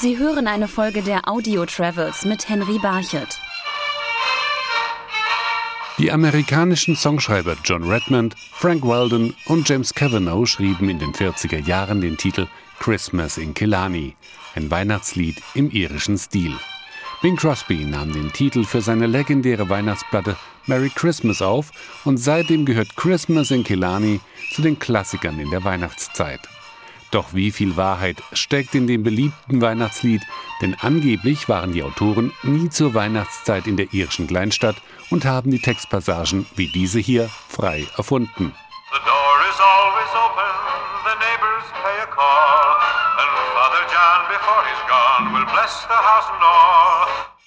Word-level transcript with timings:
Sie 0.00 0.16
hören 0.16 0.46
eine 0.46 0.66
Folge 0.66 1.02
der 1.02 1.28
Audio 1.28 1.66
Travels 1.66 2.24
mit 2.24 2.48
Henry 2.48 2.78
Barchet. 2.78 3.38
Die 5.98 6.10
amerikanischen 6.10 6.96
Songschreiber 6.96 7.54
John 7.64 7.82
Redmond, 7.82 8.34
Frank 8.54 8.82
Weldon 8.82 9.34
und 9.44 9.68
James 9.68 9.92
Cavanaugh 9.92 10.46
schrieben 10.46 10.88
in 10.88 10.98
den 10.98 11.12
40er 11.12 11.62
Jahren 11.66 12.00
den 12.00 12.16
Titel 12.16 12.46
Christmas 12.78 13.36
in 13.36 13.52
Killarney, 13.52 14.16
ein 14.54 14.70
Weihnachtslied 14.70 15.36
im 15.52 15.70
irischen 15.70 16.16
Stil. 16.16 16.54
Bing 17.20 17.36
Crosby 17.36 17.84
nahm 17.84 18.10
den 18.10 18.32
Titel 18.32 18.64
für 18.64 18.80
seine 18.80 19.06
legendäre 19.06 19.68
Weihnachtsplatte 19.68 20.34
Merry 20.64 20.88
Christmas 20.88 21.42
auf 21.42 21.72
und 22.06 22.16
seitdem 22.16 22.64
gehört 22.64 22.96
Christmas 22.96 23.50
in 23.50 23.64
Killarney 23.64 24.20
zu 24.54 24.62
den 24.62 24.78
Klassikern 24.78 25.38
in 25.38 25.50
der 25.50 25.62
Weihnachtszeit. 25.62 26.40
Doch 27.10 27.34
wie 27.34 27.50
viel 27.50 27.76
Wahrheit 27.76 28.22
steckt 28.32 28.74
in 28.74 28.86
dem 28.86 29.02
beliebten 29.02 29.60
Weihnachtslied? 29.60 30.22
Denn 30.62 30.76
angeblich 30.80 31.48
waren 31.48 31.72
die 31.72 31.82
Autoren 31.82 32.32
nie 32.42 32.70
zur 32.70 32.94
Weihnachtszeit 32.94 33.66
in 33.66 33.76
der 33.76 33.92
irischen 33.92 34.28
Kleinstadt 34.28 34.76
und 35.10 35.24
haben 35.24 35.50
die 35.50 35.60
Textpassagen 35.60 36.46
wie 36.54 36.68
diese 36.68 37.00
hier 37.00 37.28
frei 37.48 37.86
erfunden. 37.96 38.54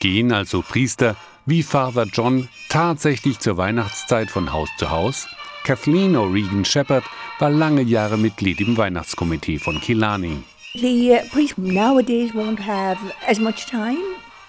Gehen 0.00 0.32
also 0.32 0.62
Priester 0.62 1.14
wie 1.46 1.62
Father 1.62 2.06
John 2.12 2.48
tatsächlich 2.68 3.38
zur 3.38 3.56
Weihnachtszeit 3.56 4.30
von 4.30 4.52
Haus 4.52 4.68
zu 4.76 4.90
Haus? 4.90 5.28
Kathleen 5.64 6.16
O'Regan 6.16 6.64
Shepherd 6.64 7.04
war 7.38 7.48
lange 7.48 7.82
Jahre 7.82 8.16
Mitglied 8.16 8.60
im 8.60 8.76
Weihnachtskomitee 8.76 9.58
von 9.58 9.80
Killarney. 9.80 10.42
The 10.74 11.14
uh, 11.14 11.28
priests 11.30 11.56
nowadays 11.56 12.34
won't 12.34 12.58
have 12.58 12.98
as 13.28 13.38
much 13.38 13.66
time 13.66 14.02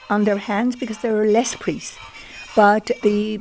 on 0.10 0.24
their 0.24 0.40
hands 0.40 0.76
because 0.76 0.98
there 1.00 1.16
are 1.16 1.28
less 1.28 1.56
priests. 1.56 2.00
But 2.56 2.90
the 3.04 3.40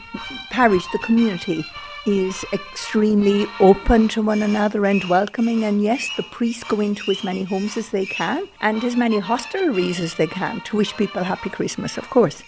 parish, 0.51 0.87
the 0.93 0.99
community, 0.99 1.65
is 2.07 2.45
extremely 2.53 3.47
open 3.59 4.09
to 4.09 4.21
one 4.21 4.43
another 4.43 4.85
and 4.85 5.03
welcoming. 5.05 5.65
And 5.65 5.83
yes, 5.83 6.11
the 6.19 6.25
priests 6.25 6.65
go 6.65 6.79
into 6.81 7.11
as 7.11 7.25
many 7.25 7.45
homes 7.45 7.79
as 7.79 7.89
they 7.89 8.05
can 8.05 8.49
and 8.61 8.85
as 8.85 8.97
many 8.97 9.19
hostelries 9.19 9.99
as 9.99 10.17
they 10.17 10.27
can 10.27 10.61
to 10.63 10.77
wish 10.77 10.95
people 10.97 11.25
happy 11.25 11.49
Christmas, 11.49 11.97
of 11.97 12.11
course. 12.11 12.43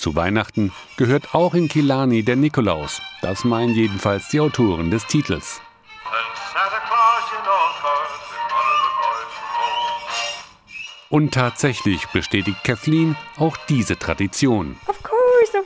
Zu 0.00 0.16
Weihnachten 0.16 0.72
gehört 0.96 1.34
auch 1.34 1.52
in 1.52 1.68
Killarney 1.68 2.22
der 2.22 2.36
Nikolaus. 2.36 3.02
Das 3.20 3.44
meinen 3.44 3.74
jedenfalls 3.74 4.30
die 4.30 4.40
Autoren 4.40 4.90
des 4.90 5.06
Titels. 5.06 5.60
Und 11.10 11.34
tatsächlich 11.34 12.06
bestätigt 12.14 12.64
Kathleen 12.64 13.14
auch 13.36 13.58
diese 13.68 13.98
Tradition. 13.98 14.76
Of 14.86 14.99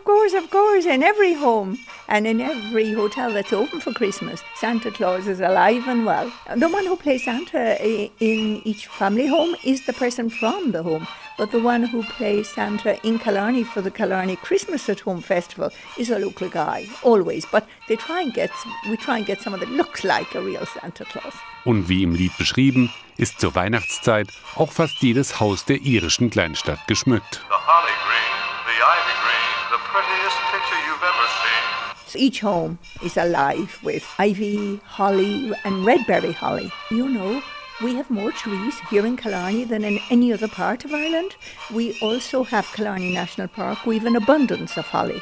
of 0.05 0.09
course, 0.09 0.35
of 0.35 0.51
course, 0.51 0.85
in 0.85 1.03
every 1.03 1.33
home 1.33 1.79
and 2.09 2.27
in 2.27 2.39
every 2.39 2.93
hotel 2.93 3.33
that's 3.33 3.55
open 3.55 3.81
for 3.81 3.91
Christmas, 3.95 4.43
Santa 4.55 4.91
Claus 4.91 5.27
is 5.27 5.41
alive 5.41 5.89
and 5.89 6.05
well. 6.05 6.31
The 6.55 6.69
one 6.69 6.85
who 6.85 6.95
plays 6.95 7.25
Santa 7.25 7.83
in 7.83 8.61
each 8.67 8.87
family 8.87 9.27
home 9.27 9.57
is 9.65 9.87
the 9.87 9.95
person 9.95 10.29
from 10.29 10.73
the 10.73 10.83
home. 10.83 11.07
But 11.39 11.53
the 11.53 11.61
one 11.61 11.85
who 11.85 12.03
plays 12.03 12.51
Santa 12.51 12.99
in 13.03 13.19
Killarney 13.19 13.65
for 13.65 13.81
the 13.81 13.91
Killarney 13.91 14.37
Christmas 14.37 14.91
at 14.91 15.01
Home 15.01 15.23
Festival 15.23 15.71
is 15.99 16.11
a 16.11 16.19
local 16.19 16.51
guy, 16.51 16.87
always. 17.03 17.47
But 17.51 17.67
they 17.89 17.97
try 17.97 18.21
and 18.21 18.35
get, 18.35 18.51
we 18.91 18.99
try 18.99 19.17
and 19.17 19.27
get 19.27 19.41
someone 19.41 19.61
that 19.61 19.71
looks 19.71 20.05
like 20.05 20.35
a 20.35 20.43
real 20.43 20.67
Santa 20.67 21.05
Claus. 21.05 21.33
Und 21.65 21.89
wie 21.89 22.03
im 22.03 22.15
Lied 22.15 22.37
beschrieben, 22.37 22.93
ist 23.17 23.41
zur 23.41 23.55
Weihnachtszeit 23.55 24.29
auch 24.57 24.71
fast 24.71 25.01
jedes 25.01 25.41
Haus 25.41 25.65
der 25.65 25.81
irischen 25.81 26.29
Kleinstadt 26.29 26.87
geschmückt. 26.89 27.41
The 28.75 28.83
ivy 28.83 29.15
green, 29.23 29.51
the 29.71 29.79
prettiest 29.93 30.39
picture 30.51 30.81
you've 30.87 31.07
ever 31.13 31.27
seen. 31.43 32.21
Each 32.27 32.41
home 32.41 32.79
is 33.05 33.17
alive 33.17 33.79
with 33.85 34.05
ivy, 34.19 34.81
holly, 34.85 35.53
and 35.65 35.87
redberry 35.87 36.35
holly. 36.35 36.73
You 36.91 37.09
know, 37.09 37.41
We 37.83 37.95
have 37.97 38.09
more 38.09 38.33
trees 38.33 38.75
here 38.89 39.05
in 39.05 39.17
Killarney 39.17 39.65
than 39.65 39.85
in 39.85 39.99
any 40.11 40.33
other 40.33 40.49
part 40.49 40.85
of 40.85 40.93
Ireland. 40.93 41.37
We 41.73 41.97
also 42.01 42.45
have 42.45 42.67
Killarney 42.73 43.13
National 43.13 43.49
Park. 43.49 43.85
We 43.85 43.99
have 43.99 44.07
an 44.07 44.17
abundance 44.17 44.77
of 44.79 44.87
holly. 44.93 45.21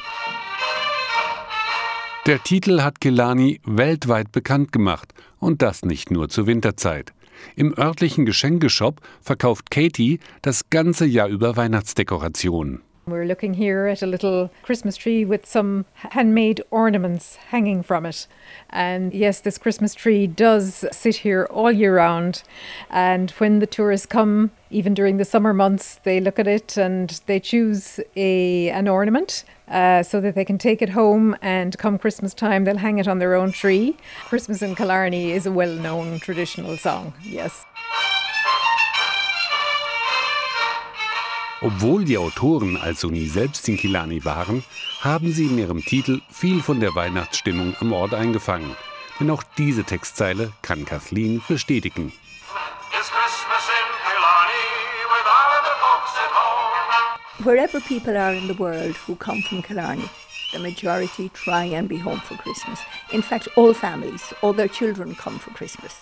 Der 2.25 2.41
Titel 2.43 2.81
hat 2.81 3.01
Killarney 3.01 3.59
weltweit 3.65 4.31
bekannt 4.31 4.71
gemacht 4.71 5.13
und 5.39 5.61
das 5.61 5.83
nicht 5.83 6.11
nur 6.11 6.29
zur 6.29 6.45
Winterzeit. 6.47 7.13
Im 7.55 7.77
örtlichen 7.77 8.25
Geschenkeshop 8.25 9.01
verkauft 9.21 9.71
Katie 9.71 10.19
das 10.41 10.69
ganze 10.69 11.05
Jahr 11.05 11.27
über 11.27 11.57
Weihnachtsdekorationen. 11.57 12.81
We're 13.05 13.25
looking 13.25 13.55
here 13.55 13.87
at 13.87 14.01
a 14.01 14.07
little 14.07 14.49
Christmas 14.61 14.95
tree 14.95 15.25
with 15.25 15.45
some 15.45 15.85
handmade 15.93 16.63
ornaments 16.71 17.35
hanging 17.35 17.83
from 17.83 18.05
it. 18.05 18.27
And 18.69 19.13
yes, 19.13 19.41
this 19.41 19.57
Christmas 19.57 19.93
tree 19.93 20.25
does 20.25 20.85
sit 20.91 21.17
here 21.17 21.45
all 21.51 21.71
year 21.71 21.97
round. 21.97 22.43
And 22.89 23.31
when 23.31 23.59
the 23.59 23.67
tourists 23.67 24.05
come, 24.05 24.51
even 24.69 24.93
during 24.93 25.17
the 25.17 25.25
summer 25.25 25.53
months, 25.53 25.99
they 26.03 26.21
look 26.21 26.39
at 26.39 26.47
it 26.47 26.77
and 26.77 27.19
they 27.25 27.41
choose 27.41 27.99
a 28.15 28.69
an 28.69 28.87
ornament 28.87 29.43
uh, 29.67 30.01
so 30.03 30.21
that 30.21 30.33
they 30.35 30.45
can 30.45 30.57
take 30.57 30.81
it 30.81 30.89
home. 30.89 31.35
And 31.41 31.77
come 31.77 31.97
Christmas 31.97 32.33
time, 32.33 32.63
they'll 32.63 32.77
hang 32.77 32.99
it 32.99 33.07
on 33.09 33.19
their 33.19 33.35
own 33.35 33.51
tree. 33.51 33.97
Christmas 34.25 34.61
in 34.61 34.75
Killarney 34.75 35.31
is 35.31 35.45
a 35.45 35.51
well 35.51 35.75
known 35.75 36.19
traditional 36.19 36.77
song, 36.77 37.13
yes. 37.21 37.65
Obwohl 41.65 42.03
die 42.03 42.17
Autoren 42.17 42.75
also 42.75 43.07
nie 43.07 43.25
selbst 43.25 43.69
in 43.69 43.77
Killarney 43.77 44.25
waren, 44.25 44.65
haben 44.99 45.31
sie 45.31 45.45
in 45.45 45.57
ihrem 45.57 45.81
Titel 45.81 46.19
viel 46.29 46.61
von 46.61 46.81
der 46.81 46.93
Weihnachtsstimmung 46.93 47.73
am 47.79 47.93
Ort 47.93 48.13
eingefangen. 48.13 48.75
Denn 49.17 49.31
auch 49.31 49.43
diese 49.57 49.85
Textzeile 49.85 50.51
kann 50.61 50.83
Kathleen 50.83 51.41
bestätigen. 51.47 52.11
Wherever 57.39 57.79
people 57.79 58.17
are 58.17 58.35
in 58.35 58.47
the 58.47 58.59
world 58.59 58.97
who 59.07 59.15
come 59.15 59.41
from 59.43 59.61
Killarney, 59.61 60.09
the 60.51 60.59
majority 60.59 61.29
try 61.29 61.63
and 61.77 61.87
be 61.87 61.97
home 61.97 62.19
for 62.25 62.35
Christmas. 62.37 62.79
In 63.13 63.21
fact, 63.21 63.47
all 63.55 63.73
families, 63.73 64.33
all 64.41 64.53
their 64.53 64.69
children 64.69 65.15
come 65.15 65.39
for 65.39 65.51
Christmas. 65.53 65.93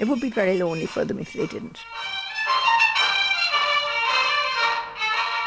It 0.00 0.08
would 0.08 0.20
be 0.20 0.30
very 0.30 0.58
lonely 0.58 0.86
for 0.86 1.04
them 1.04 1.20
if 1.20 1.32
they 1.34 1.46
didn't. 1.46 1.78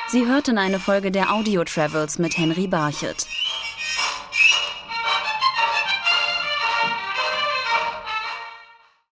Sie 0.10 0.26
hörten 0.26 0.58
eine 0.58 0.80
Folge 0.80 1.12
der 1.12 1.34
Audio 1.34 1.66
Travels 1.66 2.18
mit 2.18 2.38
Henry 2.38 2.66
Barchet. 2.68 3.28